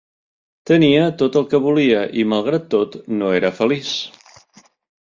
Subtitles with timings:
[0.69, 3.97] Tenia tot el que volia i, malgrat tot, no era feliç.